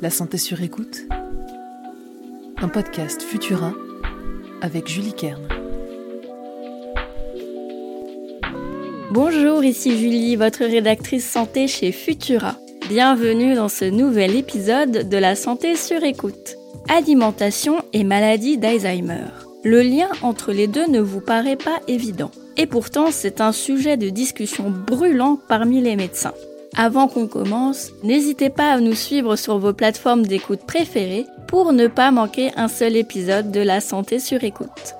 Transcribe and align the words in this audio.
La 0.00 0.10
santé 0.10 0.38
sur 0.38 0.62
écoute. 0.62 1.08
Un 2.58 2.68
podcast 2.68 3.20
Futura 3.20 3.72
avec 4.62 4.86
Julie 4.86 5.12
Kern. 5.12 5.42
Bonjour, 9.10 9.64
ici 9.64 9.98
Julie, 9.98 10.36
votre 10.36 10.64
rédactrice 10.64 11.28
santé 11.28 11.66
chez 11.66 11.90
Futura. 11.90 12.54
Bienvenue 12.88 13.56
dans 13.56 13.68
ce 13.68 13.86
nouvel 13.86 14.36
épisode 14.36 15.08
de 15.08 15.16
La 15.16 15.34
santé 15.34 15.74
sur 15.74 16.04
écoute. 16.04 16.54
Alimentation 16.88 17.82
et 17.92 18.04
maladie 18.04 18.56
d'Alzheimer. 18.56 19.26
Le 19.64 19.82
lien 19.82 20.10
entre 20.22 20.52
les 20.52 20.68
deux 20.68 20.86
ne 20.86 21.00
vous 21.00 21.20
paraît 21.20 21.56
pas 21.56 21.80
évident. 21.88 22.30
Et 22.56 22.66
pourtant, 22.66 23.10
c'est 23.10 23.40
un 23.40 23.50
sujet 23.50 23.96
de 23.96 24.10
discussion 24.10 24.70
brûlant 24.70 25.40
parmi 25.48 25.80
les 25.80 25.96
médecins. 25.96 26.34
Avant 26.80 27.08
qu'on 27.08 27.26
commence, 27.26 27.90
n'hésitez 28.04 28.50
pas 28.50 28.72
à 28.72 28.78
nous 28.78 28.94
suivre 28.94 29.34
sur 29.34 29.58
vos 29.58 29.72
plateformes 29.72 30.24
d'écoute 30.24 30.60
préférées 30.64 31.26
pour 31.48 31.72
ne 31.72 31.88
pas 31.88 32.12
manquer 32.12 32.52
un 32.56 32.68
seul 32.68 32.94
épisode 32.94 33.50
de 33.50 33.58
La 33.58 33.80
santé 33.80 34.20
sur 34.20 34.44
écoute. 34.44 34.94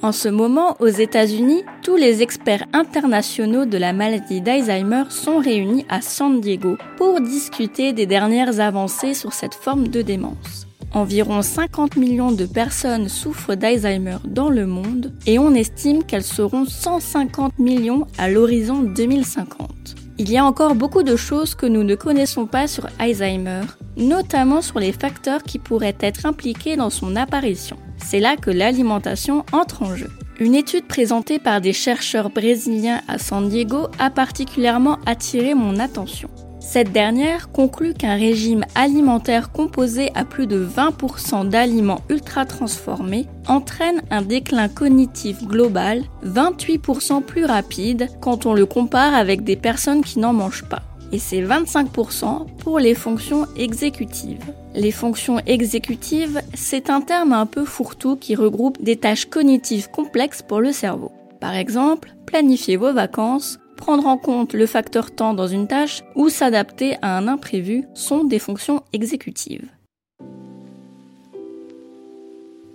En 0.00 0.12
ce 0.12 0.28
moment, 0.28 0.76
aux 0.78 0.86
États-Unis, 0.86 1.64
tous 1.82 1.96
les 1.96 2.22
experts 2.22 2.66
internationaux 2.72 3.64
de 3.64 3.78
la 3.78 3.92
maladie 3.92 4.40
d'Alzheimer 4.40 5.04
sont 5.10 5.38
réunis 5.38 5.84
à 5.88 6.02
San 6.02 6.40
Diego 6.40 6.78
pour 6.96 7.20
discuter 7.20 7.92
des 7.92 8.06
dernières 8.06 8.60
avancées 8.60 9.14
sur 9.14 9.32
cette 9.32 9.54
forme 9.54 9.88
de 9.88 10.02
démence. 10.02 10.68
Environ 10.94 11.40
50 11.40 11.96
millions 11.96 12.32
de 12.32 12.44
personnes 12.44 13.08
souffrent 13.08 13.54
d'Alzheimer 13.54 14.18
dans 14.26 14.50
le 14.50 14.66
monde 14.66 15.12
et 15.26 15.38
on 15.38 15.54
estime 15.54 16.04
qu'elles 16.04 16.22
seront 16.22 16.66
150 16.66 17.58
millions 17.58 18.06
à 18.18 18.28
l'horizon 18.28 18.82
2050. 18.82 19.70
Il 20.18 20.30
y 20.30 20.36
a 20.36 20.44
encore 20.44 20.74
beaucoup 20.74 21.02
de 21.02 21.16
choses 21.16 21.54
que 21.54 21.64
nous 21.64 21.82
ne 21.82 21.94
connaissons 21.94 22.46
pas 22.46 22.66
sur 22.66 22.86
Alzheimer, 22.98 23.62
notamment 23.96 24.60
sur 24.60 24.78
les 24.78 24.92
facteurs 24.92 25.42
qui 25.42 25.58
pourraient 25.58 25.96
être 26.00 26.26
impliqués 26.26 26.76
dans 26.76 26.90
son 26.90 27.16
apparition. 27.16 27.78
C'est 27.96 28.20
là 28.20 28.36
que 28.36 28.50
l'alimentation 28.50 29.46
entre 29.52 29.82
en 29.82 29.96
jeu. 29.96 30.10
Une 30.40 30.54
étude 30.54 30.86
présentée 30.86 31.38
par 31.38 31.62
des 31.62 31.72
chercheurs 31.72 32.28
brésiliens 32.28 33.00
à 33.08 33.18
San 33.18 33.48
Diego 33.48 33.86
a 33.98 34.10
particulièrement 34.10 34.98
attiré 35.06 35.54
mon 35.54 35.78
attention. 35.78 36.28
Cette 36.64 36.92
dernière 36.92 37.50
conclut 37.50 37.92
qu'un 37.92 38.14
régime 38.14 38.64
alimentaire 38.74 39.50
composé 39.52 40.10
à 40.14 40.24
plus 40.24 40.46
de 40.46 40.64
20% 40.64 41.48
d'aliments 41.48 42.00
ultra 42.08 42.46
transformés 42.46 43.26
entraîne 43.46 44.00
un 44.10 44.22
déclin 44.22 44.68
cognitif 44.68 45.42
global 45.44 46.04
28% 46.24 47.22
plus 47.22 47.44
rapide 47.44 48.08
quand 48.20 48.46
on 48.46 48.54
le 48.54 48.64
compare 48.64 49.12
avec 49.12 49.42
des 49.42 49.56
personnes 49.56 50.02
qui 50.02 50.20
n'en 50.20 50.32
mangent 50.32 50.68
pas. 50.68 50.82
Et 51.10 51.18
c'est 51.18 51.42
25% 51.42 52.46
pour 52.58 52.78
les 52.78 52.94
fonctions 52.94 53.46
exécutives. 53.56 54.44
Les 54.74 54.92
fonctions 54.92 55.40
exécutives, 55.46 56.40
c'est 56.54 56.88
un 56.88 57.02
terme 57.02 57.34
un 57.34 57.44
peu 57.44 57.66
fourre-tout 57.66 58.16
qui 58.16 58.34
regroupe 58.34 58.82
des 58.82 58.96
tâches 58.96 59.26
cognitives 59.26 59.90
complexes 59.90 60.40
pour 60.40 60.60
le 60.60 60.72
cerveau. 60.72 61.12
Par 61.38 61.54
exemple, 61.54 62.14
planifier 62.24 62.76
vos 62.76 62.94
vacances, 62.94 63.58
prendre 63.82 64.06
en 64.06 64.16
compte 64.16 64.54
le 64.54 64.66
facteur 64.66 65.10
temps 65.10 65.34
dans 65.34 65.48
une 65.48 65.66
tâche 65.66 66.04
ou 66.14 66.28
s'adapter 66.28 66.94
à 67.02 67.18
un 67.18 67.26
imprévu 67.26 67.82
sont 67.94 68.22
des 68.22 68.38
fonctions 68.38 68.84
exécutives. 68.92 69.68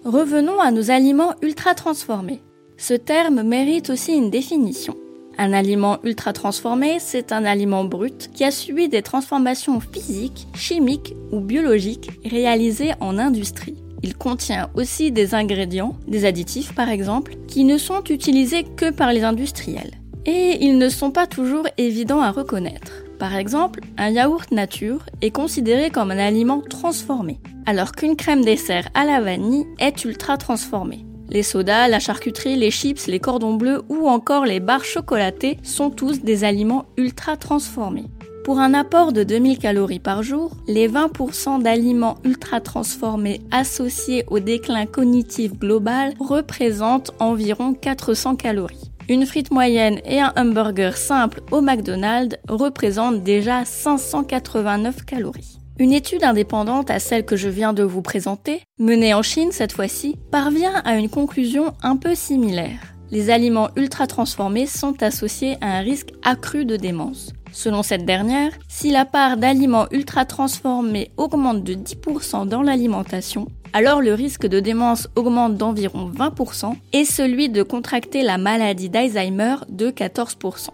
Revenons 0.04 0.60
à 0.60 0.70
nos 0.72 0.92
aliments 0.92 1.34
ultra 1.42 1.76
transformés. 1.76 2.42
Ce 2.76 2.94
terme 2.94 3.42
mérite 3.44 3.90
aussi 3.90 4.18
une 4.18 4.30
définition. 4.30 4.98
Un 5.38 5.54
aliment 5.54 6.00
ultra 6.04 6.34
transformé, 6.34 6.98
c'est 7.00 7.32
un 7.32 7.46
aliment 7.46 7.86
brut 7.86 8.30
qui 8.34 8.44
a 8.44 8.52
subi 8.52 8.90
des 8.90 9.02
transformations 9.02 9.80
physiques, 9.80 10.48
chimiques 10.56 11.16
ou 11.32 11.40
biologiques 11.40 12.12
réalisées 12.26 12.92
en 13.00 13.18
industrie. 13.18 13.78
Il 14.04 14.18
contient 14.18 14.70
aussi 14.76 15.14
des 15.14 15.36
ingrédients, 15.36 15.96
des 16.06 16.26
additifs 16.26 16.76
par 16.76 16.90
exemple, 16.90 17.36
qui 17.48 17.64
ne 17.64 17.78
sont 17.78 18.04
utilisés 18.10 18.66
que 18.76 18.92
par 18.92 19.14
les 19.14 19.24
industriels 19.24 19.92
et 20.28 20.64
ils 20.64 20.78
ne 20.78 20.90
sont 20.90 21.10
pas 21.10 21.26
toujours 21.26 21.66
évidents 21.78 22.22
à 22.22 22.32
reconnaître. 22.32 22.92
Par 23.18 23.36
exemple, 23.36 23.80
un 23.98 24.10
yaourt 24.10 24.52
nature 24.52 25.04
est 25.22 25.32
considéré 25.32 25.90
comme 25.90 26.12
un 26.12 26.20
aliment 26.20 26.62
transformé, 26.62 27.40
alors 27.66 27.94
qu'une 27.94 28.16
crème 28.16 28.46
dessert 28.46 28.90
à 28.94 29.06
la 29.06 29.22
vanille 29.22 29.66
est 29.80 30.06
ultra 30.06 30.38
transformée. 30.38 31.06
Les 31.30 31.44
sodas, 31.44 31.88
la 31.88 32.00
charcuterie, 32.00 32.56
les 32.56 32.72
chips, 32.72 33.08
les 33.08 33.20
cordons 33.20 33.56
bleus 33.56 33.82
ou 33.90 34.08
encore 34.08 34.46
les 34.46 34.60
barres 34.60 34.86
chocolatées 34.86 35.58
sont 35.64 35.90
tous 35.90 36.22
des 36.22 36.44
aliments 36.44 36.86
ultra 36.96 37.36
transformés. 37.36 38.06
Pour 38.46 38.60
un 38.60 38.74
apport 38.74 39.12
de 39.12 39.24
2000 39.24 39.58
calories 39.58 40.00
par 40.00 40.24
jour, 40.24 40.56
les 40.68 40.88
20% 40.88 41.62
d'aliments 41.62 42.18
ultra 42.24 42.62
transformés 42.62 43.42
associés 43.52 44.24
au 44.28 44.40
déclin 44.40 44.86
cognitif 44.86 45.54
global 45.54 46.14
représentent 46.18 47.12
environ 47.20 47.74
400 47.74 48.38
calories. 48.38 48.87
Une 49.10 49.26
frite 49.26 49.52
moyenne 49.52 50.02
et 50.04 50.20
un 50.20 50.34
hamburger 50.36 50.98
simple 50.98 51.42
au 51.52 51.62
McDonald's 51.62 52.36
représentent 52.50 53.24
déjà 53.24 53.64
589 53.64 55.06
calories. 55.06 55.60
Une 55.80 55.94
étude 55.94 56.26
indépendante 56.26 56.92
à 56.92 57.00
celle 57.00 57.24
que 57.24 57.38
je 57.38 57.48
viens 57.48 57.72
de 57.72 57.84
vous 57.84 58.02
présenter, 58.02 58.64
menée 58.80 59.14
en 59.14 59.22
Chine 59.22 59.54
cette 59.54 59.72
fois-ci, 59.72 60.18
parvient 60.30 60.82
à 60.84 60.96
une 60.96 61.10
conclusion 61.10 61.74
un 61.84 61.96
peu 61.96 62.16
similaire. 62.16 62.80
Les 63.10 63.30
aliments 63.30 63.70
ultra 63.78 64.08
transformés 64.08 64.66
sont 64.66 65.02
associés 65.02 65.56
à 65.62 65.78
un 65.78 65.80
risque 65.80 66.12
accru 66.24 66.66
de 66.66 66.76
démence. 66.76 67.32
Selon 67.52 67.84
cette 67.84 68.06
dernière, 68.06 68.52
si 68.68 68.92
la 68.92 69.06
part 69.06 69.38
d'aliments 69.38 69.88
ultra 69.92 70.26
transformés 70.26 71.12
augmente 71.18 71.64
de 71.64 71.74
10% 71.74 72.48
dans 72.48 72.62
l'alimentation, 72.62 73.48
alors 73.74 74.02
le 74.02 74.14
risque 74.14 74.48
de 74.48 74.60
démence 74.60 75.08
augmente 75.16 75.56
d'environ 75.56 76.10
20% 76.10 76.76
et 76.94 77.06
celui 77.06 77.50
de 77.50 77.64
contracter 77.64 78.24
la 78.24 78.38
maladie 78.38 78.90
d'Alzheimer 78.90 79.56
de 79.70 79.90
14%. 79.90 80.70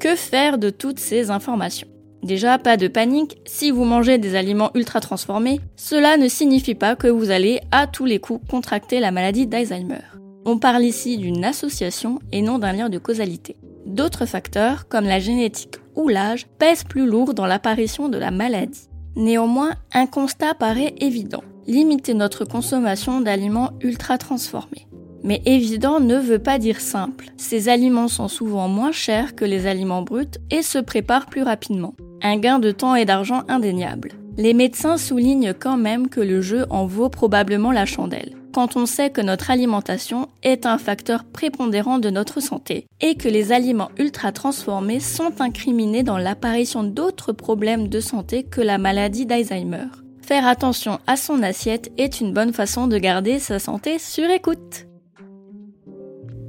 Que 0.00 0.16
faire 0.16 0.58
de 0.58 0.70
toutes 0.70 0.98
ces 0.98 1.30
informations? 1.30 1.88
Déjà, 2.22 2.58
pas 2.58 2.76
de 2.76 2.86
panique, 2.86 3.38
si 3.44 3.70
vous 3.70 3.84
mangez 3.84 4.18
des 4.18 4.36
aliments 4.36 4.70
ultra 4.74 5.00
transformés, 5.00 5.60
cela 5.76 6.16
ne 6.16 6.28
signifie 6.28 6.76
pas 6.76 6.94
que 6.94 7.08
vous 7.08 7.30
allez 7.30 7.60
à 7.72 7.88
tous 7.88 8.04
les 8.04 8.20
coups 8.20 8.48
contracter 8.48 9.00
la 9.00 9.10
maladie 9.10 9.46
d'Alzheimer. 9.46 10.21
On 10.44 10.58
parle 10.58 10.82
ici 10.82 11.18
d'une 11.18 11.44
association 11.44 12.18
et 12.32 12.42
non 12.42 12.58
d'un 12.58 12.72
lien 12.72 12.88
de 12.88 12.98
causalité. 12.98 13.56
D'autres 13.86 14.26
facteurs, 14.26 14.88
comme 14.88 15.04
la 15.04 15.20
génétique 15.20 15.76
ou 15.94 16.08
l'âge, 16.08 16.46
pèsent 16.58 16.82
plus 16.82 17.06
lourd 17.06 17.32
dans 17.32 17.46
l'apparition 17.46 18.08
de 18.08 18.18
la 18.18 18.32
maladie. 18.32 18.88
Néanmoins, 19.14 19.74
un 19.92 20.06
constat 20.06 20.54
paraît 20.54 20.94
évident. 20.98 21.44
Limiter 21.68 22.14
notre 22.14 22.44
consommation 22.44 23.20
d'aliments 23.20 23.70
ultra 23.82 24.18
transformés. 24.18 24.88
Mais 25.22 25.40
évident 25.46 26.00
ne 26.00 26.16
veut 26.16 26.40
pas 26.40 26.58
dire 26.58 26.80
simple. 26.80 27.26
Ces 27.36 27.68
aliments 27.68 28.08
sont 28.08 28.26
souvent 28.26 28.66
moins 28.66 28.90
chers 28.90 29.36
que 29.36 29.44
les 29.44 29.68
aliments 29.68 30.02
bruts 30.02 30.40
et 30.50 30.62
se 30.62 30.78
préparent 30.78 31.26
plus 31.26 31.42
rapidement. 31.42 31.94
Un 32.20 32.38
gain 32.38 32.58
de 32.58 32.72
temps 32.72 32.96
et 32.96 33.04
d'argent 33.04 33.44
indéniable. 33.46 34.10
Les 34.36 34.54
médecins 34.54 34.96
soulignent 34.96 35.54
quand 35.54 35.76
même 35.76 36.08
que 36.08 36.20
le 36.20 36.40
jeu 36.40 36.66
en 36.70 36.86
vaut 36.86 37.10
probablement 37.10 37.70
la 37.70 37.86
chandelle 37.86 38.41
quand 38.52 38.76
on 38.76 38.86
sait 38.86 39.10
que 39.10 39.20
notre 39.20 39.50
alimentation 39.50 40.28
est 40.42 40.66
un 40.66 40.78
facteur 40.78 41.24
prépondérant 41.24 41.98
de 41.98 42.10
notre 42.10 42.40
santé 42.40 42.86
et 43.00 43.16
que 43.16 43.28
les 43.28 43.52
aliments 43.52 43.90
ultra 43.98 44.32
transformés 44.32 45.00
sont 45.00 45.40
incriminés 45.40 46.02
dans 46.02 46.18
l'apparition 46.18 46.84
d'autres 46.84 47.32
problèmes 47.32 47.88
de 47.88 48.00
santé 48.00 48.44
que 48.44 48.60
la 48.60 48.78
maladie 48.78 49.26
d'Alzheimer. 49.26 49.86
Faire 50.20 50.46
attention 50.46 51.00
à 51.06 51.16
son 51.16 51.42
assiette 51.42 51.90
est 51.98 52.20
une 52.20 52.32
bonne 52.32 52.52
façon 52.52 52.86
de 52.86 52.98
garder 52.98 53.38
sa 53.38 53.58
santé 53.58 53.98
sur 53.98 54.30
écoute. 54.30 54.86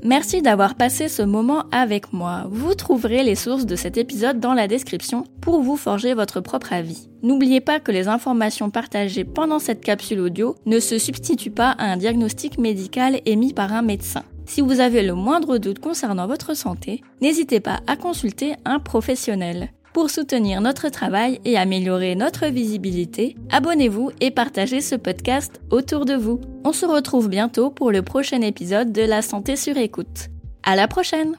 Merci 0.05 0.41
d'avoir 0.41 0.75
passé 0.75 1.07
ce 1.07 1.21
moment 1.21 1.63
avec 1.71 2.11
moi. 2.11 2.43
Vous 2.49 2.75
trouverez 2.75 3.23
les 3.23 3.35
sources 3.35 3.65
de 3.65 3.77
cet 3.77 3.97
épisode 3.97 4.41
dans 4.41 4.53
la 4.53 4.67
description 4.67 5.23
pour 5.39 5.61
vous 5.61 5.77
forger 5.77 6.13
votre 6.13 6.41
propre 6.41 6.73
avis. 6.73 7.07
N'oubliez 7.21 7.61
pas 7.61 7.79
que 7.79 7.93
les 7.93 8.09
informations 8.09 8.69
partagées 8.69 9.23
pendant 9.23 9.59
cette 9.59 9.79
capsule 9.79 10.19
audio 10.19 10.55
ne 10.65 10.81
se 10.81 10.97
substituent 10.97 11.51
pas 11.51 11.71
à 11.71 11.85
un 11.85 11.95
diagnostic 11.95 12.57
médical 12.57 13.21
émis 13.25 13.53
par 13.53 13.71
un 13.71 13.81
médecin. 13.81 14.23
Si 14.45 14.59
vous 14.59 14.81
avez 14.81 15.03
le 15.03 15.13
moindre 15.13 15.57
doute 15.57 15.79
concernant 15.79 16.27
votre 16.27 16.53
santé, 16.53 17.01
n'hésitez 17.21 17.61
pas 17.61 17.79
à 17.87 17.95
consulter 17.95 18.55
un 18.65 18.79
professionnel. 18.79 19.69
Pour 19.93 20.09
soutenir 20.09 20.59
notre 20.59 20.89
travail 20.89 21.39
et 21.45 21.55
améliorer 21.55 22.15
notre 22.15 22.47
visibilité, 22.47 23.35
abonnez-vous 23.51 24.11
et 24.21 24.31
partagez 24.31 24.81
ce 24.81 24.95
podcast 24.95 25.61
autour 25.69 26.05
de 26.05 26.15
vous. 26.15 26.41
On 26.65 26.73
se 26.73 26.87
retrouve 26.87 27.29
bientôt 27.29 27.69
pour 27.69 27.91
le 27.91 28.01
prochain 28.01 28.41
épisode 28.41 28.91
de 28.91 29.03
La 29.03 29.21
santé 29.21 29.55
sur 29.55 29.77
écoute. 29.77 30.29
À 30.63 30.75
la 30.75 30.87
prochaine! 30.87 31.35